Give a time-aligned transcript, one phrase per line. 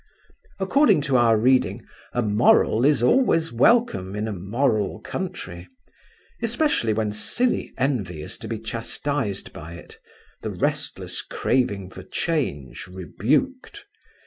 [0.59, 5.69] According to our reading, a moral is always welcome in a moral country, and
[6.41, 9.99] especially so when silly envy is to be chastised by it,
[10.41, 13.85] the restless craving for change rebuked.